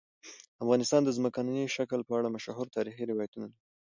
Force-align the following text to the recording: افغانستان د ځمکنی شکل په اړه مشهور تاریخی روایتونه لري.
افغانستان 0.63 1.01
د 1.05 1.09
ځمکنی 1.17 1.73
شکل 1.77 1.99
په 2.07 2.13
اړه 2.19 2.33
مشهور 2.35 2.67
تاریخی 2.75 3.03
روایتونه 3.11 3.45
لري. 3.49 3.59